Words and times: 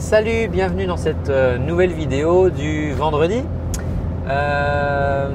Salut, 0.00 0.48
bienvenue 0.48 0.86
dans 0.86 0.96
cette 0.98 1.30
euh, 1.30 1.58
nouvelle 1.58 1.90
vidéo 1.92 2.50
du 2.50 2.92
vendredi. 2.92 3.42
Euh, 4.28 5.28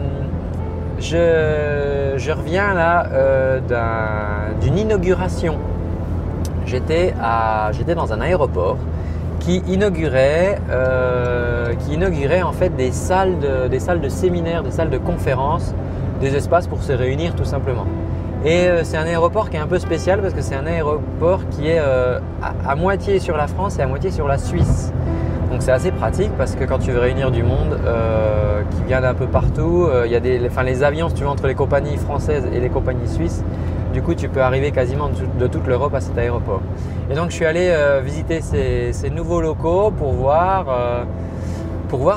je, 1.00 2.32
reviens 2.32 2.74
là 2.74 3.08
euh, 3.12 3.60
d'un- 3.60 4.54
d'une 4.62 4.78
inauguration. 4.78 5.58
J'étais 6.66 7.14
dans 7.96 8.14
un 8.14 8.22
aéroport 8.22 8.78
qui 9.40 9.58
inaugurait, 9.68 10.60
qui 11.80 11.96
inaugurait 11.96 12.44
en 12.44 12.52
fait 12.54 12.70
des 12.76 12.92
salles 12.92 13.40
de 13.40 14.10
séminaires, 14.10 14.64
des 14.64 14.72
salles 14.72 14.92
de 14.92 15.00
conférences, 15.00 15.74
des 16.22 16.36
espaces 16.36 16.68
pour 16.68 16.84
se 16.84 16.94
réunir 16.94 17.36
tout 17.36 17.44
simplement. 17.44 17.88
Et 18.44 18.68
euh, 18.68 18.84
c'est 18.84 18.98
un 18.98 19.06
aéroport 19.06 19.50
qui 19.52 19.58
est 19.58 19.60
un 19.60 19.68
peu 19.68 19.78
spécial 19.78 20.20
parce 20.22 20.34
que 20.34 20.42
c'est 20.42 20.56
un 20.56 20.66
aéroport 20.66 21.42
qui 21.52 21.68
est 21.68 21.80
euh, 21.80 22.20
à, 22.68 22.76
moitié 22.76 23.20
sur 23.20 23.38
la 23.38 23.46
France 23.48 23.78
et 23.78 23.84
à 23.84 23.88
moitié 23.88 24.10
sur 24.10 24.28
la 24.28 24.40
Suisse. 24.40 24.92
Donc 25.52 25.62
c'est 25.62 25.72
assez 25.72 25.92
pratique 25.92 26.32
parce 26.38 26.56
que 26.56 26.64
quand 26.64 26.80
tu 26.80 26.92
veux 26.92 27.00
réunir 27.00 27.30
du 27.30 27.44
monde 27.44 27.78
euh, 27.86 28.62
qui 28.72 28.84
vient 28.84 29.02
d'un 29.02 29.14
peu 29.14 29.28
partout, 29.28 29.88
il 30.06 30.12
y 30.12 30.16
a 30.16 30.20
des, 30.20 30.42
enfin, 30.48 30.64
les 30.64 30.82
avions, 30.82 31.10
tu 31.10 31.24
veux, 31.24 31.30
entre 31.30 31.46
les 31.46 31.56
compagnies 31.56 31.98
françaises 31.98 32.48
et 32.54 32.60
les 32.60 32.70
compagnies 32.70 33.08
suisses, 33.08 33.44
du 33.94 34.02
coup 34.02 34.16
tu 34.16 34.30
peux 34.30 34.42
arriver 34.42 34.72
quasiment 34.72 35.10
de, 35.10 35.16
tout- 35.16 35.28
de 35.40 35.48
toute 35.48 35.68
l'Europe 35.68 35.94
à 35.94 36.00
cet 36.00 36.18
aéroport. 36.18 36.62
Et 37.12 37.16
donc 37.16 37.30
je 37.32 37.36
suis 37.36 37.46
allé 37.46 37.70
visiter 38.02 38.40
ces, 38.40 39.10
nouveaux 39.10 39.42
locaux 39.42 39.92
pour 39.92 40.14
voir, 40.14 40.66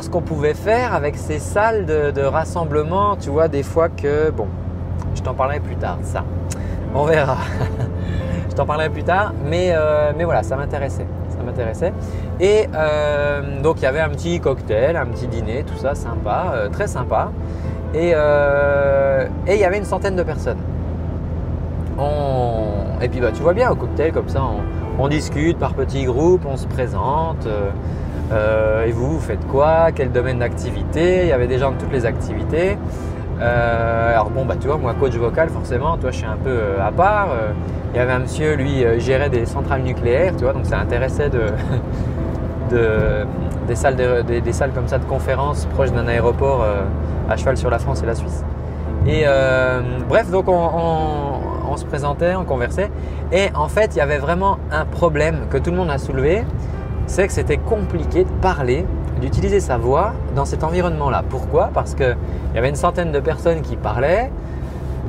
ce 0.00 0.08
qu'on 0.08 0.22
pouvait 0.22 0.54
faire 0.54 0.94
avec 0.94 1.16
ces 1.16 1.41
salles 1.41 1.86
de, 1.86 2.12
de 2.12 2.22
rassemblement. 2.22 3.16
Tu 3.16 3.30
vois, 3.30 3.48
des 3.48 3.64
fois 3.64 3.88
que, 3.88 4.30
bon, 4.30 4.46
je 5.14 5.23
t'en 5.23 5.34
parlerai 5.34 5.60
plus 5.60 5.77
tard, 5.77 5.98
ça. 6.02 6.24
On 6.95 7.04
verra. 7.04 7.38
je 8.50 8.55
t'en 8.55 8.66
parlerai 8.66 8.88
plus 8.91 9.02
tard, 9.02 9.32
mais, 9.45 9.70
euh, 9.72 10.12
mais 10.16 10.24
voilà, 10.24 10.42
ça 10.42 10.56
m'intéressait. 10.56 11.06
Ça 11.28 11.42
m'intéressait. 11.45 11.92
Et 12.41 12.68
euh, 12.74 13.60
donc 13.62 13.77
il 13.80 13.82
y 13.82 13.86
avait 13.86 14.00
un 14.00 14.08
petit 14.08 14.41
cocktail, 14.41 14.96
un 14.96 15.06
petit 15.06 15.27
dîner, 15.27 15.64
tout 15.64 15.77
ça, 15.77 15.95
sympa, 15.95 16.53
euh, 16.55 16.69
très 16.69 16.86
sympa. 16.86 17.30
Et, 17.94 18.08
et 18.11 19.55
il 19.55 19.61
y 19.61 19.64
avait 19.64 19.78
une 19.78 19.84
centaine 19.84 20.16
de 20.16 20.22
personnes. 20.25 20.58
On- 21.98 23.00
Et 23.00 23.08
puis 23.08 23.20
bah, 23.20 23.31
tu 23.33 23.42
vois 23.42 23.55
bien 23.55 23.70
au 23.70 23.77
cocktail 23.77 24.12
comme 24.12 24.28
ça, 24.28 24.42
on, 24.98 25.08
discute 25.08 25.58
par 25.58 25.75
petits 25.75 26.05
groupes, 26.05 26.44
on 26.44 26.56
se 26.56 26.66
présente. 26.66 27.47
et 28.86 28.91
vous, 28.91 29.12
vous 29.12 29.20
faites 29.20 29.47
quoi? 29.47 29.92
Quel 29.94 30.10
domaine 30.10 30.41
d'activité? 30.41 31.20
Il 31.22 31.28
y 31.28 31.33
avait 31.33 31.47
des 31.47 31.58
gens 31.58 31.70
de 31.70 31.77
toutes 31.77 31.92
les 31.92 32.05
activités. 32.05 32.78
Euh, 33.40 34.12
alors 34.12 34.30
bon, 34.30 34.44
bah 34.44 34.54
tu 34.60 34.68
vois, 34.68 34.77
moi 34.77 34.94
coach 34.98 35.14
vocal, 35.14 35.48
forcément, 35.48 35.96
toi 35.96 36.10
je 36.10 36.18
suis 36.18 36.27
un 36.27 36.36
peu 36.36 36.50
euh, 36.50 36.86
à 36.86 36.92
part. 36.92 37.28
Euh, 37.32 37.52
il 37.92 37.96
y 37.98 38.00
avait 38.00 38.12
un 38.12 38.20
monsieur, 38.20 38.54
lui, 38.56 38.84
gérait 38.98 39.30
des 39.30 39.46
centrales 39.46 39.82
nucléaires, 39.82 40.32
tu 40.36 40.42
vois, 40.42 40.52
donc 40.52 40.66
ça 40.66 40.78
intéressait 40.80 41.28
de, 41.30 41.42
de- 42.70 43.24
des, 43.68 43.76
salles 43.76 43.94
de- 43.96 44.22
des, 44.41 44.52
salles 44.52 44.72
comme 44.72 44.88
ça 44.88 44.98
de 44.98 45.04
conférences 45.04 45.66
proches 45.66 45.92
d'un 45.92 46.08
aéroport 46.08 46.64
à 47.30 47.36
cheval 47.36 47.56
sur 47.56 47.70
la 47.70 47.78
France 47.78 48.02
et 48.02 48.06
la 48.06 48.16
Suisse. 48.16 48.44
Et 49.06 49.22
euh, 49.26 49.80
bref, 50.08 50.28
donc 50.30 50.48
on, 50.48 50.52
on- 50.52 51.70
on 51.72 51.76
se 51.76 51.84
présentait, 51.84 52.34
on 52.34 52.44
conversait. 52.44 52.91
Et 53.32 53.48
en 53.54 53.69
fait, 53.69 53.94
il 53.94 53.98
y 53.98 54.00
avait 54.00 54.19
vraiment 54.19 54.58
un 54.72 54.84
problème 54.84 55.46
que 55.50 55.58
tout 55.58 55.70
le 55.70 55.76
monde 55.76 55.91
a 55.91 55.98
soulevé, 55.98 56.42
c'est 57.06 57.26
que 57.26 57.32
c'était 57.32 57.58
compliqué 57.58 58.24
de 58.24 58.30
parler, 58.42 58.86
d'utiliser 59.20 59.60
sa 59.60 59.76
voix 59.76 60.12
dans 60.34 60.44
cet 60.44 60.64
environnement-là. 60.64 61.22
Pourquoi? 61.28 61.70
Parce 61.72 61.94
qu'il 61.94 62.16
y 62.54 62.58
avait 62.58 62.68
une 62.68 62.76
centaine 62.76 63.12
de 63.12 63.20
personnes 63.20 63.60
qui 63.62 63.76
parlaient 63.76 64.30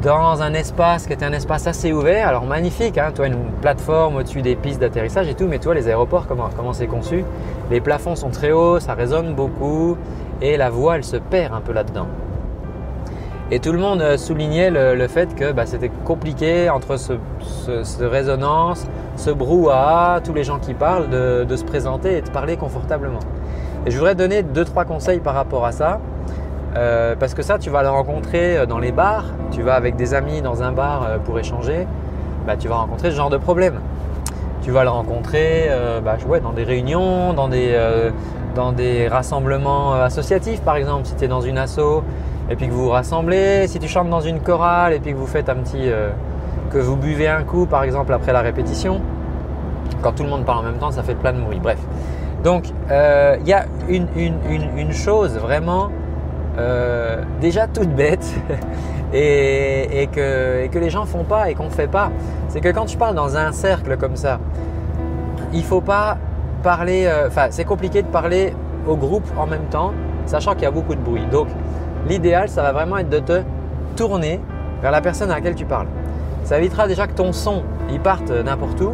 dans 0.02 0.42
un 0.42 0.54
espace 0.54 1.08
qui 1.08 1.14
était 1.14 1.26
un 1.26 1.34
espace 1.34 1.68
assez 1.68 1.92
ouvert. 1.92 2.28
Alors 2.28 2.46
magnifique, 2.46 2.98
hein, 2.98 3.12
toi 3.16 3.28
une 3.28 3.38
plateforme 3.62 4.18
au-dessus 4.18 4.42
des 4.42 4.56
pistes 4.56 4.80
d'atterrissage 4.80 5.28
et 5.28 5.34
tout, 5.34 5.48
mais 5.48 5.58
toi 5.58 5.74
les 5.74 5.88
aéroports, 5.88 6.28
comment 6.28 6.50
comment 6.56 6.74
c'est 6.74 6.88
conçu? 6.88 7.24
Les 7.72 7.82
plafonds 7.82 8.16
sont 8.16 8.30
très 8.30 8.52
hauts, 8.52 8.80
ça 8.80 8.94
résonne 8.94 9.34
beaucoup 9.34 9.98
et 10.42 10.58
la 10.58 10.70
voix 10.70 10.98
elle 10.98 11.04
se 11.04 11.18
perd 11.18 11.54
un 11.54 11.62
peu 11.62 11.74
là-dedans. 11.74 12.08
Et 13.52 13.60
tout 13.60 13.72
le 13.72 13.78
monde 13.78 14.02
euh, 14.02 14.18
soulignait 14.18 14.72
le, 14.72 15.08
fait 15.08 15.36
que 15.36 15.52
bah, 15.52 15.66
c'était 15.68 15.92
compliqué 16.04 16.70
entre 16.70 16.98
ce, 16.98 17.14
ce- 17.40 17.84
ce 17.84 18.04
résonance, 18.04 18.88
ce 19.18 19.30
brouhaha, 19.30 20.20
tous 20.24 20.34
les 20.34 20.44
gens 20.44 20.58
qui 20.58 20.74
parlent, 20.74 21.10
de 21.10 21.56
se 21.56 21.64
présenter 21.64 22.18
et 22.18 22.22
de 22.22 22.30
parler 22.30 22.58
confortablement. 22.58 23.20
Et 23.86 23.92
je 23.92 23.98
voudrais 23.98 24.16
donner 24.16 24.42
deux, 24.42 24.66
trois 24.66 24.86
conseils 24.86 25.20
par 25.20 25.36
rapport 25.36 25.66
à 25.66 25.72
ça. 25.72 26.00
Euh, 26.76 27.16
parce 27.18 27.34
que 27.34 27.42
ça, 27.42 27.58
tu 27.58 27.70
vas 27.70 27.84
le 27.84 27.90
rencontrer 27.90 28.58
euh, 28.58 28.66
dans 28.66 28.80
les 28.80 28.92
bars, 28.92 29.26
tu 29.52 29.62
vas 29.62 29.76
avec 29.76 29.96
des 29.96 30.14
amis 30.14 30.42
dans 30.42 30.62
un 30.62 30.74
bar 30.74 31.04
euh, 31.04 31.18
pour 31.20 31.40
échanger, 31.40 31.88
bah, 32.46 32.58
tu 32.58 32.68
vas 32.68 32.76
rencontrer 32.76 33.12
ce 33.12 33.16
genre 33.16 33.30
de 33.30 33.38
problème. 33.38 33.80
Tu 34.62 34.72
vas 34.72 34.84
le 34.84 34.90
rencontrer 34.90 35.70
bah, 36.04 36.18
ouais, 36.28 36.40
dans 36.40 36.52
des 36.52 36.64
réunions, 36.64 37.34
dans 37.34 37.48
des, 37.48 39.08
rassemblements 39.08 39.94
associatifs 39.94 40.62
par 40.62 40.76
exemple, 40.76 41.06
si 41.06 41.14
tu 41.14 41.26
es 41.26 41.28
dans 41.28 41.42
une 41.42 41.60
asso 41.60 42.02
et 42.50 42.56
puis 42.56 42.68
que 42.68 42.74
vous 42.74 42.86
vous 42.86 42.90
rassemblez, 42.90 43.68
si 43.68 43.78
tu 43.78 43.88
chantes 43.88 44.10
dans 44.10 44.22
une 44.22 44.40
chorale 44.40 44.94
et 44.94 45.00
puis 45.00 45.12
que 45.12 45.18
vous 45.18 45.28
faites 45.28 45.50
un 45.50 45.58
petit... 45.58 45.88
que 46.72 46.80
vous 46.80 46.96
buvez 46.96 47.28
un 47.28 47.44
coup 47.44 47.68
par 47.68 47.84
exemple 47.84 48.12
après 48.12 48.34
la 48.34 48.42
répétition, 48.42 49.02
quand 50.02 50.14
tout 50.14 50.24
le 50.24 50.30
monde 50.30 50.46
parle 50.46 50.66
en 50.66 50.70
même 50.72 50.80
temps, 50.80 50.90
ça 50.90 51.04
fait 51.04 51.14
plein 51.14 51.34
de 51.34 51.42
bruit. 51.42 51.60
Bref. 51.62 51.78
Donc, 52.46 52.66
euh, 52.92 53.38
il 53.42 53.48
y 53.48 53.54
a 53.54 53.66
une, 53.90 54.92
chose 54.92 55.36
vraiment 55.36 55.90
euh, 56.60 57.24
déjà 57.42 57.66
toute 57.66 57.90
bête 57.90 58.36
et, 59.14 60.04
et 60.04 60.08
que, 60.08 60.64
et 60.64 60.70
que 60.70 60.78
les 60.78 60.92
gens 60.92 61.08
font 61.08 61.24
pas 61.24 61.50
et 61.50 61.56
qu'on 61.56 61.66
ne 61.66 61.72
fait 61.72 61.88
pas. 61.88 62.12
C'est 62.50 62.62
que 62.62 62.70
quand 62.70 62.86
tu 62.86 62.98
parles 62.98 63.16
dans 63.16 63.36
un 63.36 63.52
cercle 63.52 63.98
comme 63.98 64.16
ça, 64.16 64.40
il 65.54 65.64
faut 65.64 65.82
pas 65.82 66.20
parler. 66.62 67.06
euh, 67.08 67.30
Enfin, 67.30 67.48
c'est 67.50 67.66
compliqué 67.66 68.04
de 68.04 68.08
parler 68.10 68.54
au 68.88 68.96
groupe 68.96 69.26
en 69.40 69.48
même 69.48 69.66
temps, 69.72 69.94
sachant 70.28 70.54
qu'il 70.54 70.66
y 70.66 70.68
a 70.68 70.72
beaucoup 70.72 70.94
de 70.94 71.02
bruit. 71.02 71.26
Donc, 71.32 71.48
l'idéal, 72.08 72.48
ça 72.48 72.62
va 72.62 72.74
vraiment 72.74 72.98
être 72.98 73.10
de 73.10 73.20
te 73.20 73.42
tourner 73.96 74.40
vers 74.84 74.92
la 74.92 75.02
personne 75.02 75.32
à 75.32 75.34
laquelle 75.34 75.56
tu 75.56 75.66
parles. 75.66 75.88
Ça 76.44 76.60
évitera 76.60 76.88
déjà 76.88 77.08
que 77.08 77.14
ton 77.14 77.34
son 77.34 77.64
il 77.90 78.00
parte 78.00 78.30
n'importe 78.30 78.80
où. 78.82 78.94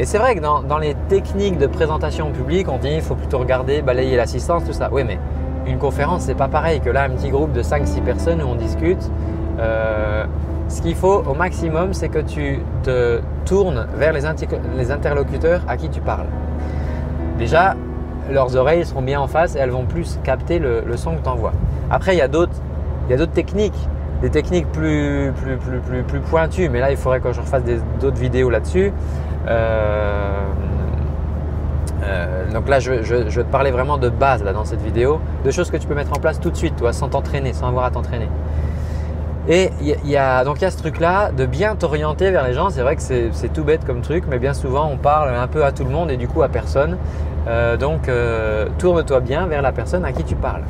Et 0.00 0.04
c'est 0.04 0.18
vrai 0.18 0.36
que 0.36 0.40
dans, 0.40 0.62
dans 0.62 0.78
les 0.78 0.94
techniques 1.08 1.58
de 1.58 1.66
présentation 1.66 2.28
au 2.28 2.30
public, 2.30 2.68
on 2.68 2.78
dit 2.78 2.90
il 2.94 3.02
faut 3.02 3.16
plutôt 3.16 3.38
regarder, 3.38 3.82
balayer 3.82 4.16
l'assistance, 4.16 4.64
tout 4.64 4.72
ça. 4.72 4.88
Oui, 4.92 5.02
mais 5.04 5.18
une 5.66 5.78
conférence, 5.78 6.22
c'est 6.22 6.36
pas 6.36 6.46
pareil 6.46 6.80
que 6.80 6.88
là, 6.88 7.02
un 7.02 7.10
petit 7.10 7.30
groupe 7.30 7.52
de 7.52 7.62
5-6 7.62 8.02
personnes 8.02 8.42
où 8.42 8.46
on 8.46 8.54
discute. 8.54 9.10
Euh, 9.58 10.24
ce 10.68 10.82
qu'il 10.82 10.94
faut 10.94 11.24
au 11.26 11.34
maximum, 11.34 11.94
c'est 11.94 12.08
que 12.08 12.20
tu 12.20 12.60
te 12.84 13.20
tournes 13.44 13.86
vers 13.96 14.12
les, 14.12 14.24
interlocuteurs 14.24 15.62
à 15.66 15.76
qui 15.76 15.88
tu 15.88 16.00
parles. 16.00 16.26
Déjà, 17.38 17.74
leurs 18.30 18.54
oreilles 18.56 18.84
seront 18.84 19.02
bien 19.02 19.20
en 19.20 19.26
face 19.26 19.56
et 19.56 19.58
elles 19.58 19.70
vont 19.70 19.86
plus 19.86 20.18
capter 20.22 20.58
le, 20.58 20.82
le 20.86 20.96
son 20.96 21.16
que 21.16 21.22
tu 21.22 21.28
envoies. 21.28 21.52
Après, 21.90 22.14
il 22.14 22.18
y 22.18 22.22
a 22.22 22.28
d'autres 22.28 22.52
techniques, 23.32 23.88
des 24.22 24.30
techniques 24.30 24.70
plus, 24.72 25.32
plus, 25.36 25.56
plus, 25.56 25.78
plus, 25.78 26.02
plus 26.02 26.20
pointues, 26.20 26.68
mais 26.68 26.80
là, 26.80 26.90
il 26.90 26.96
faudrait 26.96 27.20
que 27.20 27.32
je 27.32 27.40
refasse 27.40 27.62
d'autres 28.00 28.18
vidéos 28.18 28.50
là-dessus. 28.50 28.92
Euh, 29.46 30.40
euh, 32.02 32.52
donc 32.52 32.68
là, 32.68 32.80
je, 32.80 32.92
vais 32.92 33.24
te 33.26 33.40
parler 33.42 33.70
vraiment 33.70 33.98
de 33.98 34.08
base 34.08 34.42
là, 34.42 34.52
dans 34.52 34.64
cette 34.64 34.82
vidéo, 34.82 35.20
de 35.44 35.50
choses 35.50 35.70
que 35.70 35.76
tu 35.76 35.86
peux 35.86 35.94
mettre 35.94 36.12
en 36.12 36.20
place 36.20 36.40
tout 36.40 36.50
de 36.50 36.56
suite, 36.56 36.76
toi, 36.76 36.92
sans 36.92 37.08
t'entraîner, 37.08 37.52
sans 37.52 37.68
avoir 37.68 37.84
à 37.84 37.90
t'entraîner. 37.90 38.28
Et 39.48 39.70
il 39.80 40.10
y, 40.10 40.16
a- 40.16 40.44
donc 40.44 40.58
il 40.58 40.62
y 40.62 40.66
a 40.66 40.70
ce 40.70 40.76
truc-là 40.76 41.30
de 41.32 41.46
bien 41.46 41.74
t'orienter 41.74 42.30
vers 42.30 42.46
les 42.46 42.52
gens. 42.52 42.68
C'est 42.68 42.82
vrai 42.82 42.96
que 42.96 43.02
c'est 43.02 43.52
tout 43.54 43.64
bête 43.64 43.82
comme 43.86 44.02
truc, 44.02 44.24
mais 44.28 44.38
bien 44.38 44.52
souvent 44.52 44.90
on 44.92 44.98
parle 44.98 45.34
un 45.34 45.46
peu 45.46 45.64
à 45.64 45.72
tout 45.72 45.84
le 45.84 45.90
monde 45.90 46.10
et 46.10 46.18
du 46.18 46.28
coup 46.28 46.42
à 46.42 46.48
personne. 46.48 46.98
Euh, 47.46 47.78
donc 47.78 48.10
tourne-toi 48.76 49.20
bien 49.20 49.46
vers 49.46 49.62
la 49.62 49.72
personne 49.72 50.04
à 50.04 50.12
qui 50.12 50.22
tu 50.22 50.34
parles. 50.34 50.64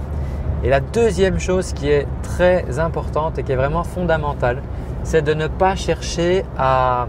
Et 0.65 0.71
la 0.71 0.81
deuxième 0.81 1.39
chose 1.39 1.73
qui 1.73 1.89
est 1.89 2.07
très 2.23 2.79
importante 2.79 3.39
et 3.39 3.43
qui 3.45 3.53
est 3.53 3.57
vraiment 3.57 3.85
fondamentale, 3.85 4.61
c'est 5.05 5.23
de 5.23 5.33
ne 5.33 5.47
pas 5.47 5.77
chercher 5.77 6.45
à, 6.59 7.07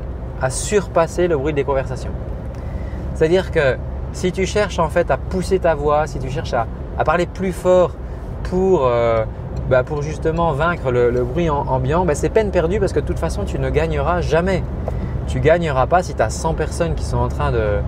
surpasser 0.50 1.28
le 1.28 1.36
bruit 1.36 1.54
des 1.54 1.64
conversations. 1.64 2.12
C'est-à-dire 3.16 3.52
que 3.52 3.78
si 4.14 4.32
tu 4.32 4.46
cherches 4.46 4.80
en 4.80 4.88
fait 4.90 5.12
à 5.12 5.18
pousser 5.18 5.60
ta 5.60 5.75
voix, 5.75 6.07
si 6.07 6.19
tu 6.19 6.30
cherches 6.30 6.54
à, 6.54 6.68
parler 7.04 7.25
plus 7.25 7.51
fort 7.51 7.92
pour, 8.44 8.86
euh, 8.86 9.25
bah, 9.69 9.84
justement 10.01 10.54
vaincre 10.54 10.92
le, 10.92 11.24
bruit 11.24 11.50
ambiant, 11.50 12.06
bah, 12.06 12.16
c'est 12.16 12.30
peine 12.30 12.51
perdue 12.51 12.80
parce 12.80 12.94
que 12.94 13.00
de 13.00 13.06
toute 13.06 13.19
façon 13.19 13.44
tu 13.46 13.60
ne 13.60 13.69
gagneras 13.69 14.22
jamais. 14.22 14.63
Tu 15.28 15.40
gagneras 15.40 15.88
pas 15.88 16.04
si 16.04 16.13
tu 16.13 16.22
as 16.22 16.30
100 16.30 16.54
personnes 16.54 16.96
qui 16.96 17.04
sont 17.04 17.18
en 17.18 17.28
train 17.28 17.51
de 17.51 17.81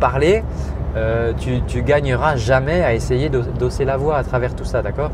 parler. 0.00 0.42
Euh, 0.96 1.32
tu, 1.36 1.60
tu 1.66 1.82
gagneras 1.82 2.36
jamais 2.36 2.82
à 2.82 2.94
essayer 2.94 3.28
d'os- 3.28 3.48
d'osser 3.58 3.84
la 3.84 3.96
voix 3.96 4.16
à 4.16 4.24
travers 4.24 4.54
tout 4.54 4.64
ça, 4.64 4.82
d'accord? 4.82 5.10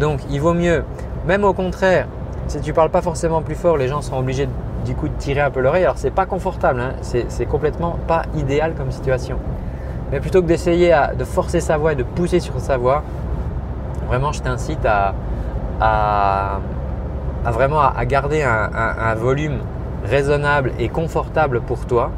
Donc 0.00 0.20
il 0.30 0.40
vaut 0.40 0.54
mieux, 0.54 0.84
même 1.26 1.44
au 1.44 1.52
contraire, 1.52 2.06
si 2.48 2.60
tu 2.60 2.72
parles 2.72 2.90
pas 2.90 3.02
forcément 3.02 3.42
plus 3.42 3.54
fort, 3.54 3.76
les 3.76 3.88
gens 3.88 4.02
seront 4.02 4.20
obligés 4.20 4.48
du 4.84 4.94
coup 4.94 5.08
de 5.08 5.14
tirer 5.18 5.40
un 5.40 5.50
peu 5.50 5.60
l'oreille. 5.60 5.84
Alors 5.84 5.98
c'est 5.98 6.10
pas 6.10 6.26
confortable, 6.26 6.80
hein, 6.80 6.92
c'est 7.02 7.46
complètement 7.46 7.98
pas 8.06 8.22
idéal 8.34 8.74
comme 8.74 8.90
situation. 8.90 9.36
Mais 10.12 10.20
plutôt 10.20 10.40
que 10.40 10.46
d'essayer 10.46 10.94
de 11.18 11.24
forcer 11.24 11.60
sa 11.60 11.76
voix 11.76 11.92
et 11.92 11.96
de 11.96 12.04
pousser 12.04 12.38
sur 12.38 12.58
sa 12.60 12.76
voix, 12.76 13.02
vraiment 14.08 14.32
je 14.32 14.40
t'incite 14.42 14.86
à, 14.86 16.60
vraiment 17.46 17.80
à, 17.80 18.04
garder 18.04 18.42
un 18.44 19.14
volume 19.16 19.58
raisonnable 20.04 20.72
et 20.78 20.88
confortable 20.88 21.60
pour 21.60 21.84
toi. 21.86 22.12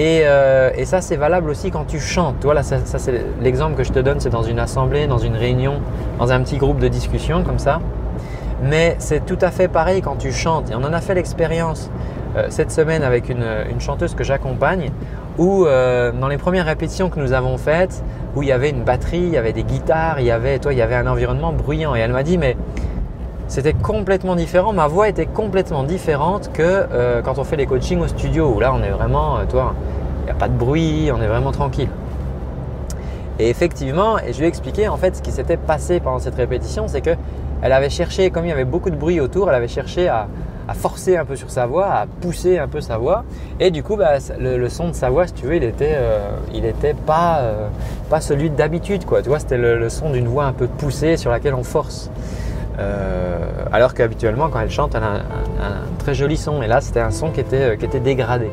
Et, 0.00 0.22
euh, 0.24 0.70
et 0.78 0.86
ça, 0.86 1.02
c'est 1.02 1.16
valable 1.16 1.50
aussi 1.50 1.70
quand 1.70 1.84
tu 1.84 2.00
chantes. 2.00 2.36
Voilà, 2.42 2.62
ça, 2.62 2.78
ça 2.86 2.98
c'est 2.98 3.22
l'exemple 3.42 3.76
que 3.76 3.84
je 3.84 3.92
te 3.92 3.98
donne, 3.98 4.18
c'est 4.18 4.30
dans 4.30 4.42
une 4.42 4.58
assemblée, 4.58 5.06
dans 5.06 5.18
une 5.18 5.36
réunion, 5.36 5.74
dans 6.18 6.32
un 6.32 6.40
petit 6.40 6.56
groupe 6.56 6.78
de 6.78 6.88
discussion 6.88 7.44
comme 7.44 7.58
ça. 7.58 7.80
Mais 8.62 8.96
c'est 8.98 9.26
tout 9.26 9.36
à 9.42 9.50
fait 9.50 9.68
pareil 9.68 10.00
quand 10.00 10.16
tu 10.16 10.32
chantes. 10.32 10.70
Et 10.70 10.74
on 10.74 10.84
en 10.84 10.94
a 10.94 11.02
fait 11.02 11.14
l'expérience 11.14 11.90
euh, 12.34 12.46
cette 12.48 12.72
semaine 12.72 13.02
avec 13.02 13.28
une, 13.28 13.44
une 13.70 13.80
chanteuse 13.82 14.14
que 14.14 14.24
j'accompagne, 14.24 14.90
où 15.36 15.66
euh, 15.66 16.12
dans 16.12 16.28
les 16.28 16.38
premières 16.38 16.64
répétitions 16.64 17.10
que 17.10 17.20
nous 17.20 17.34
avons 17.34 17.58
faites, 17.58 18.02
où 18.34 18.42
il 18.42 18.48
y 18.48 18.52
avait 18.52 18.70
une 18.70 18.84
batterie, 18.84 19.18
il 19.18 19.34
y 19.34 19.36
avait 19.36 19.52
des 19.52 19.64
guitares, 19.64 20.18
il 20.18 20.24
y 20.24 20.30
avait, 20.30 20.58
toi, 20.60 20.72
il 20.72 20.78
y 20.78 20.82
avait 20.82 20.94
un 20.94 21.08
environnement 21.08 21.52
bruyant. 21.52 21.94
Et 21.94 21.98
elle 21.98 22.12
m'a 22.12 22.22
dit, 22.22 22.38
mais 22.38 22.56
c'était 23.50 23.72
complètement 23.72 24.36
différent. 24.36 24.72
Ma 24.72 24.86
voix 24.86 25.08
était 25.08 25.26
complètement 25.26 25.82
différente 25.82 26.52
que 26.52 26.62
euh, 26.62 27.20
quand 27.20 27.38
on 27.38 27.44
fait 27.44 27.56
les 27.56 27.66
coachings 27.66 27.98
au 27.98 28.06
studio 28.06 28.48
où 28.54 28.60
là 28.60 28.72
on 28.72 28.80
est 28.80 28.90
vraiment, 28.90 29.38
euh, 29.38 29.44
toi, 29.44 29.74
il 30.20 30.24
n'y 30.26 30.30
a 30.30 30.34
pas 30.34 30.48
de 30.48 30.56
bruit, 30.56 31.10
on 31.12 31.20
est 31.20 31.26
vraiment 31.26 31.50
tranquille. 31.50 31.88
Et 33.40 33.50
effectivement, 33.50 34.20
et 34.20 34.32
je 34.32 34.38
lui 34.38 34.44
ai 34.44 34.48
expliqué 34.48 34.86
en 34.86 34.96
fait 34.96 35.16
ce 35.16 35.22
qui 35.22 35.32
s'était 35.32 35.56
passé 35.56 35.98
pendant 35.98 36.20
cette 36.20 36.36
répétition, 36.36 36.86
c'est 36.86 37.00
que 37.00 37.10
elle 37.60 37.72
avait 37.72 37.90
cherché, 37.90 38.30
comme 38.30 38.44
il 38.44 38.50
y 38.50 38.52
avait 38.52 38.64
beaucoup 38.64 38.88
de 38.88 38.94
bruit 38.94 39.18
autour, 39.18 39.48
elle 39.48 39.56
avait 39.56 39.68
cherché 39.68 40.08
à, 40.08 40.28
forcer 40.74 41.16
un 41.16 41.24
peu 41.24 41.34
sur 41.34 41.50
sa 41.50 41.66
voix, 41.66 41.86
à 41.88 42.06
pousser 42.06 42.56
un 42.56 42.68
peu 42.68 42.80
sa 42.80 42.96
voix. 42.98 43.24
Et 43.58 43.72
du 43.72 43.82
coup, 43.82 43.96
bah, 43.96 44.18
le, 44.38 44.68
son 44.68 44.90
de 44.90 44.92
sa 44.92 45.10
voix, 45.10 45.26
si 45.26 45.32
tu 45.32 45.46
veux, 45.46 45.56
il 45.56 45.64
était, 45.64 45.94
euh, 45.96 46.30
il 46.54 46.64
était 46.64 46.94
pas, 46.94 47.42
pas 48.08 48.20
celui 48.20 48.50
d'habitude. 48.50 49.02
Tu 49.04 49.28
vois, 49.28 49.40
c'était 49.40 49.58
le, 49.58 49.88
son 49.88 50.10
d'une 50.10 50.28
voix 50.28 50.44
un 50.44 50.52
peu 50.52 50.68
poussée 50.68 51.16
sur 51.16 51.32
laquelle 51.32 51.54
on 51.54 51.64
force. 51.64 52.08
Euh, 52.78 53.38
alors 53.72 53.94
qu'habituellement, 53.94 54.48
quand 54.48 54.60
elle 54.60 54.70
chante, 54.70 54.94
elle 54.94 55.02
a 55.02 55.14
un, 55.16 55.98
très 55.98 56.14
joli 56.14 56.36
son. 56.36 56.62
Et 56.62 56.66
là, 56.66 56.80
c'était 56.80 57.00
un 57.00 57.10
son 57.10 57.30
qui 57.30 57.40
était, 57.40 57.76
qui 57.76 57.84
était 57.84 58.00
dégradé. 58.00 58.50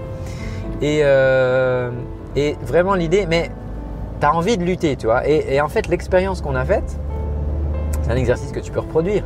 Et, 0.81 1.01
euh, 1.03 1.89
et 2.35 2.55
vraiment 2.63 2.93
l'idée, 2.93 3.25
mais 3.27 3.51
tu 4.19 4.25
as 4.25 4.33
envie 4.33 4.57
de 4.57 4.63
lutter, 4.63 4.95
tu 4.95 5.07
vois. 5.07 5.27
Et, 5.27 5.61
en 5.61 5.67
fait, 5.67 5.87
l'expérience 5.87 6.41
qu'on 6.41 6.55
a 6.55 6.65
faite, 6.65 6.97
c'est 8.01 8.11
un 8.11 8.15
exercice 8.15 8.51
que 8.51 8.59
tu 8.59 8.71
peux 8.71 8.79
reproduire. 8.79 9.23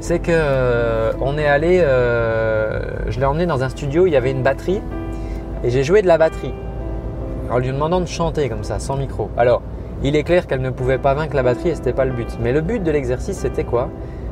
C'est 0.00 0.18
que 0.18 0.30
euh, 0.30 1.12
on 1.20 1.38
est 1.38 1.46
allé, 1.46 1.78
je 1.78 3.18
l'ai 3.18 3.26
emmené 3.26 3.46
dans 3.46 3.62
un 3.62 3.68
studio, 3.68 4.06
il 4.06 4.12
y 4.12 4.16
avait 4.16 4.30
une 4.30 4.42
batterie 4.42 4.80
et 5.64 5.70
j'ai 5.70 5.82
joué 5.82 6.02
de 6.02 6.06
la 6.06 6.18
batterie 6.18 6.52
en 7.50 7.58
lui 7.58 7.68
demandant 7.68 8.00
de 8.00 8.06
chanter 8.06 8.48
comme 8.48 8.64
ça, 8.64 8.78
sans 8.78 8.96
micro. 8.96 9.30
Alors, 9.36 9.62
il 10.02 10.16
est 10.16 10.22
clair 10.22 10.46
qu'elle 10.46 10.60
ne 10.60 10.70
pouvait 10.70 10.98
pas 10.98 11.14
vaincre 11.14 11.34
la 11.34 11.42
batterie 11.42 11.70
et 11.70 11.74
ce 11.74 11.80
n'était 11.80 11.92
pas 11.92 12.04
le 12.04 12.12
but. 12.12 12.28
Mais 12.40 12.52
le 12.52 12.60
but 12.60 12.82
de 12.82 12.90
l'exercice, 12.90 13.38
c'était 13.38 13.64
quoi? 13.64 13.88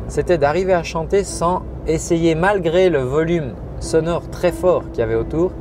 C'était 0.08 0.38
d'arriver 0.38 0.74
à 0.74 0.82
chanter 0.82 1.24
sans 1.24 1.62
essayer, 1.86 2.34
malgré 2.34 2.90
le 2.90 3.00
volume 3.00 3.52
sonore 3.80 4.28
très 4.30 4.52
fort 4.52 4.84
qu'il 4.90 5.00
y 5.00 5.02
avait 5.02 5.14
autour, 5.14 5.52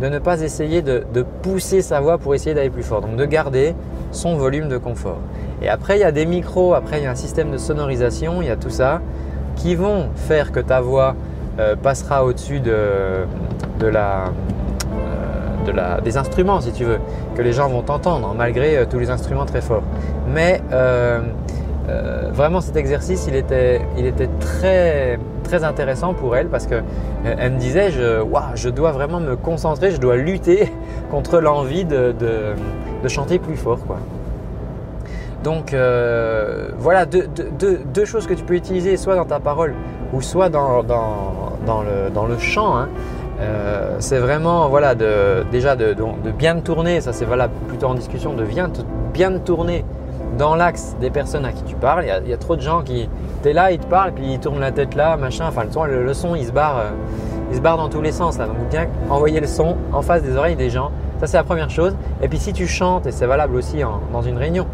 de 0.00 0.08
ne 0.08 0.18
pas 0.18 0.42
essayer 0.42 0.82
de, 0.82 1.04
pousser 1.42 1.82
sa 1.82 2.00
voix 2.00 2.18
pour 2.18 2.34
essayer 2.34 2.54
d'aller 2.54 2.70
plus 2.70 2.82
fort. 2.82 3.00
Donc 3.00 3.16
de 3.16 3.24
garder 3.24 3.74
son 4.12 4.36
volume 4.36 4.68
de 4.68 4.78
confort. 4.78 5.18
Et 5.62 5.68
après, 5.68 5.96
il 5.98 6.00
y 6.00 6.04
a 6.04 6.12
des 6.12 6.26
micros, 6.26 6.74
après, 6.74 7.00
il 7.00 7.04
y 7.04 7.06
a 7.06 7.10
un 7.10 7.16
système 7.16 7.50
de 7.50 7.56
sonorisation, 7.56 8.42
il 8.42 8.48
y 8.48 8.50
a 8.50 8.56
tout 8.56 8.70
ça 8.70 9.00
qui 9.56 9.74
vont 9.74 10.08
faire 10.14 10.52
que 10.52 10.60
ta 10.60 10.80
voix 10.80 11.14
euh, 11.58 11.76
passera 11.76 12.24
au-dessus 12.24 12.60
de, 12.60 12.70
euh, 12.74 13.24
des 16.04 16.16
instruments, 16.18 16.60
si 16.60 16.72
tu 16.72 16.84
veux, 16.84 16.98
que 17.34 17.42
les 17.42 17.52
gens 17.52 17.68
vont 17.68 17.84
entendre, 17.88 18.34
malgré 18.36 18.76
euh, 18.76 18.84
tous 18.84 18.98
les 18.98 19.08
instruments 19.08 19.46
très 19.46 19.62
forts. 19.62 19.82
Mais 20.28 20.60
euh, 21.88 22.30
vraiment 22.32 22.60
cet 22.60 22.76
exercice, 22.76 23.26
il 23.28 23.36
était, 23.36 23.80
très, 24.40 25.18
intéressant 25.62 26.12
pour 26.12 26.36
elle 26.36 26.48
parce 26.48 26.66
qu'elle 26.66 26.82
euh, 27.24 27.36
elle 27.38 27.52
me 27.52 27.58
disait, 27.58 27.92
je, 27.92 28.24
je 28.56 28.68
dois 28.68 28.90
vraiment 28.90 29.20
me 29.20 29.36
concentrer, 29.36 29.92
je 29.92 29.98
dois 29.98 30.16
lutter 30.16 30.72
contre 31.10 31.38
l'envie 31.38 31.84
de, 31.84 32.14
chanter 33.08 33.38
plus 33.38 33.56
fort. 33.56 33.78
Donc 35.44 35.72
euh, 35.72 36.70
voilà 36.76 37.06
deux, 37.06 38.04
choses 38.04 38.26
que 38.26 38.34
tu 38.34 38.42
peux 38.42 38.54
utiliser 38.54 38.96
soit 38.96 39.14
dans 39.14 39.24
ta 39.24 39.38
parole 39.38 39.74
ou 40.12 40.20
soit 40.20 40.48
dans, 40.48 40.82
le, 40.82 42.38
chant. 42.38 42.76
Hein. 42.76 42.88
c'est 44.00 44.18
vraiment 44.18 44.68
voilà, 44.68 44.96
déjà 44.96 45.76
de, 45.76 45.94
bien 46.36 46.56
te 46.56 46.60
tourner, 46.62 47.00
ça 47.00 47.12
c'est 47.12 47.26
valable 47.26 47.54
plutôt 47.68 47.86
en 47.86 47.94
discussion, 47.94 48.34
de 48.34 48.44
bien 48.44 48.68
bien 49.14 49.30
te 49.30 49.38
tourner 49.38 49.84
dans 50.38 50.54
l'axe 50.54 50.96
des 51.00 51.10
personnes 51.10 51.44
à 51.44 51.52
qui 51.52 51.62
tu 51.64 51.74
parles. 51.74 52.04
Il 52.24 52.30
y 52.30 52.32
a, 52.32 52.36
trop 52.36 52.56
de 52.56 52.60
gens 52.60 52.82
qui, 52.82 53.08
tu 53.42 53.48
es 53.48 53.52
là, 53.52 53.70
ils 53.72 53.78
te 53.78 53.86
parlent, 53.86 54.12
puis 54.12 54.34
ils 54.34 54.40
tournent 54.40 54.60
la 54.60 54.72
tête 54.72 54.94
là, 54.94 55.16
machin. 55.16 55.46
Enfin, 55.48 55.64
le 55.64 56.14
son, 56.14 56.34
il, 56.34 56.46
se 56.46 56.52
barre, 56.52 56.78
euh, 56.78 56.90
il 57.50 57.56
se 57.56 57.60
barre 57.60 57.76
dans 57.76 57.88
tous 57.88 58.02
les 58.02 58.12
sens. 58.12 58.38
Là. 58.38 58.46
Donc, 58.46 58.56
bien 58.70 58.86
envoyer 59.10 59.40
le 59.40 59.46
son 59.46 59.76
en 59.92 60.02
face 60.02 60.22
des 60.22 60.36
oreilles 60.36 60.56
des 60.56 60.70
gens. 60.70 60.90
Ça, 61.20 61.26
c'est 61.26 61.36
la 61.36 61.44
première 61.44 61.70
chose. 61.70 61.96
Et 62.22 62.28
puis, 62.28 62.38
si 62.38 62.52
tu 62.52 62.66
chantes, 62.66 63.06
et 63.06 63.12
c'est 63.12 63.26
valable 63.26 63.56
aussi 63.56 63.78
dans 64.12 64.22
une 64.22 64.36
réunion, 64.36 64.66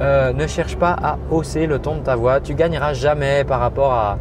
euh, 0.00 0.32
ne 0.32 0.46
cherche 0.46 0.76
pas 0.76 0.96
à 1.02 1.18
hausser 1.30 1.66
le 1.66 1.78
ton 1.78 1.96
de 1.96 2.00
ta 2.00 2.16
voix. 2.16 2.40
Tu 2.40 2.54
gagneras 2.54 2.94
jamais 2.94 3.44
par 3.44 3.60
rapport 3.60 4.16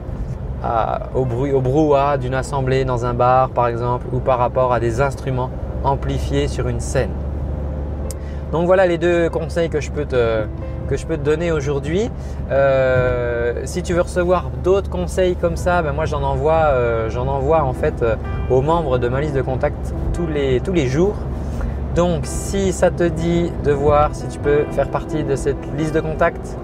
au 1.16 1.24
bruit, 1.24 1.54
au 1.54 1.62
brouhaha 1.62 2.18
d'une 2.18 2.34
assemblée 2.34 2.84
dans 2.84 3.06
un 3.06 3.14
bar, 3.14 3.50
par 3.50 3.68
exemple, 3.68 4.06
ou 4.12 4.20
par 4.20 4.40
rapport 4.40 4.74
à 4.74 4.80
des 4.80 5.00
instruments 5.00 5.50
amplifiés 5.84 6.50
sur 6.50 6.68
une 6.68 6.82
scène. 6.82 7.12
Donc 8.52 8.66
voilà 8.66 8.88
les 8.88 8.98
deux 8.98 9.30
conseils 9.30 9.70
que 9.70 9.80
je 9.80 9.92
peux 9.92 10.06
te, 10.06 10.44
que 10.90 10.98
je 10.98 11.06
peux 11.06 11.18
te 11.18 11.24
donner 11.24 11.52
aujourd'hui. 11.52 12.10
Euh, 12.52 13.62
si 13.66 13.84
tu 13.84 13.94
veux 13.94 14.02
recevoir 14.02 14.50
d'autres 14.64 14.90
conseils 14.90 15.36
comme 15.36 15.56
ça, 15.56 15.82
ben 15.82 15.94
moi 15.94 16.06
j'en 16.06 16.24
envoie, 16.24 16.72
euh, 16.74 17.10
j'en 17.10 17.28
envoie 17.28 17.64
en 17.64 17.74
fait 17.74 18.02
euh, 18.02 18.16
aux 18.50 18.62
membres 18.62 18.98
de 18.98 19.08
ma 19.08 19.22
liste 19.22 19.36
de 19.36 19.42
contacts 19.42 19.94
tous 20.14 20.28
les, 20.28 20.60
tous 20.60 20.74
les 20.74 20.88
jours. 20.88 21.16
Donc 21.96 22.22
si 22.24 22.74
ça 22.74 22.90
te 22.90 23.04
dit 23.04 23.52
de 23.64 23.72
voir 23.72 24.16
si 24.16 24.28
tu 24.28 24.40
peux 24.40 24.64
faire 24.72 24.90
partie 24.90 25.24
de 25.24 25.36
cette 25.36 25.58
liste 25.78 25.94
de 25.94 26.02
contacts, 26.02 26.58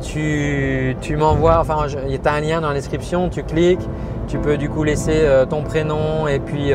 tu, 0.00 0.96
tu 1.00 1.16
m'envoies, 1.16 1.58
enfin 1.58 1.86
il 2.06 2.12
y 2.12 2.20
a 2.24 2.32
un 2.32 2.40
lien 2.40 2.60
dans 2.60 2.68
la 2.68 2.74
description, 2.74 3.28
tu 3.28 3.42
cliques, 3.42 3.86
tu 4.28 4.38
peux 4.38 4.56
du 4.56 4.68
coup 4.68 4.84
laisser 4.84 5.26
ton 5.50 5.62
prénom 5.62 6.28
et 6.28 6.38
puis 6.38 6.72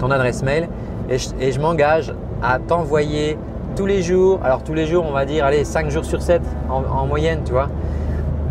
ton 0.00 0.10
adresse 0.10 0.42
mail 0.42 0.68
et 1.08 1.52
je 1.52 1.60
m'engage 1.60 2.12
à 2.42 2.58
t'envoyer 2.58 3.38
tous 3.74 3.86
les 3.86 4.02
jours, 4.02 4.40
alors 4.42 4.62
tous 4.62 4.74
les 4.74 4.86
jours 4.86 5.04
on 5.08 5.12
va 5.12 5.24
dire 5.24 5.44
allez 5.44 5.64
5 5.64 5.90
jours 5.90 6.04
sur 6.04 6.22
7 6.22 6.42
en, 6.68 7.06
moyenne 7.06 7.40
tu 7.44 7.52
vois, 7.52 7.68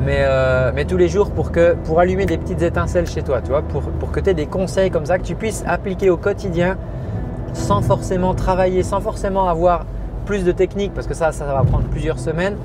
mais, 0.05 0.19
euh, 0.19 0.71
mais 0.73 0.85
tous 0.85 0.97
les 0.97 1.07
jours 1.07 1.31
pour, 1.31 1.51
que, 1.51 1.75
pour 1.83 1.99
allumer 1.99 2.25
des 2.25 2.37
petites 2.37 2.61
étincelles 2.61 3.07
chez 3.07 3.21
toi, 3.21 3.41
tu 3.41 3.49
vois, 3.49 3.61
pour, 3.61 3.81
pour 3.81 4.11
que 4.11 4.19
tu 4.19 4.29
aies 4.29 4.33
des 4.33 4.47
conseils 4.47 4.89
comme 4.89 5.05
ça 5.05 5.17
que 5.17 5.23
tu 5.23 5.35
puisses 5.35 5.63
appliquer 5.67 6.09
au 6.09 6.17
quotidien 6.17 6.77
sans 7.53 7.81
forcément 7.81 8.33
travailler, 8.33 8.83
sans 8.83 9.01
forcément 9.01 9.47
avoir 9.47 9.85
plus 10.25 10.43
de 10.43 10.51
techniques 10.51 10.93
parce 10.93 11.07
que 11.07 11.13
ça, 11.13 11.31
ça 11.31 11.45
va 11.45 11.63
prendre 11.63 11.85
plusieurs 11.85 12.19
semaines. 12.19 12.55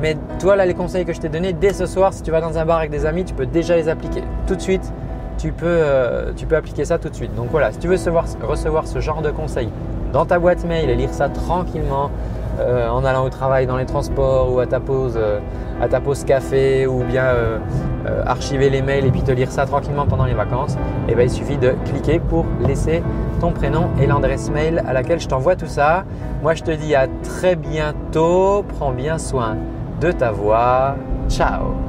Mais 0.00 0.16
toi 0.38 0.54
là 0.56 0.64
les 0.64 0.74
conseils 0.74 1.04
que 1.04 1.12
je 1.12 1.20
t'ai 1.20 1.28
donnés 1.28 1.52
dès 1.52 1.72
ce 1.72 1.86
soir, 1.86 2.12
si 2.12 2.22
tu 2.22 2.30
vas 2.30 2.40
dans 2.40 2.56
un 2.56 2.64
bar 2.64 2.78
avec 2.78 2.90
des 2.90 3.04
amis, 3.04 3.24
tu 3.24 3.34
peux 3.34 3.46
déjà 3.46 3.76
les 3.76 3.88
appliquer 3.88 4.22
tout 4.46 4.54
de 4.54 4.60
suite. 4.60 4.92
Tu 5.38 5.52
peux, 5.52 5.66
euh, 5.66 6.32
appliquer 6.50 6.84
ça 6.84 6.98
tout 6.98 7.08
de 7.08 7.14
suite. 7.14 7.34
Donc 7.36 7.48
voilà, 7.50 7.70
si 7.70 7.78
tu 7.78 7.86
veux 7.86 7.94
recevoir, 7.94 8.24
recevoir 8.42 8.86
ce 8.88 8.98
genre 9.00 9.22
de 9.22 9.30
conseils 9.30 9.68
dans 10.12 10.24
ta 10.24 10.38
boîte 10.38 10.64
mail 10.64 10.90
et 10.90 10.94
lire 10.94 11.12
ça 11.12 11.28
tranquillement 11.28 12.10
euh, 12.60 12.88
en 12.88 13.04
allant 13.04 13.24
au 13.24 13.28
travail, 13.28 13.66
dans 13.66 13.76
les 13.76 13.86
transports 13.86 14.52
ou 14.52 14.58
à 14.58 14.66
ta 14.66 14.80
pause, 14.80 15.14
euh, 15.16 15.38
café 16.26 16.86
ou 16.86 17.04
bien 17.04 17.24
euh, 17.24 17.58
archiver 18.26 18.68
les 18.68 18.82
mails 18.82 19.06
et 19.06 19.10
puis 19.10 19.22
te 19.22 19.30
lire 19.30 19.50
ça 19.50 19.64
tranquillement 19.64 20.06
pendant 20.06 20.24
les 20.24 20.34
vacances, 20.34 20.74
et 21.08 21.12
eh 21.12 21.14
ben, 21.14 21.22
il 21.22 21.30
suffit 21.30 21.56
de 21.56 21.74
cliquer 21.84 22.18
pour 22.18 22.46
laisser 22.66 23.02
ton 23.40 23.52
prénom 23.52 23.88
et 24.00 24.06
l'adresse 24.06 24.50
mail 24.50 24.82
à 24.88 24.92
laquelle 24.92 25.20
je 25.20 25.28
t'envoie 25.28 25.54
tout 25.54 25.66
ça. 25.66 26.04
Moi 26.42 26.54
je 26.54 26.64
te 26.64 26.70
dis 26.72 26.94
à 26.94 27.06
très 27.22 27.54
bientôt, 27.54 28.64
prends 28.76 28.92
bien 28.92 29.18
soin 29.18 29.56
de 30.00 30.10
ta 30.10 30.32
voix. 30.32 30.96
Ciao 31.28 31.87